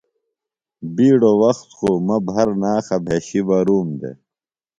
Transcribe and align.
بِیڈوۡ 0.95 1.37
وخت 1.41 1.67
خوۡ 1.77 1.97
مہ 2.07 2.17
بھرناخہ 2.27 2.97
بھیشیۡ 3.05 3.45
بہ 3.47 3.57
روم 3.67 3.87
دےۡ 3.99 4.17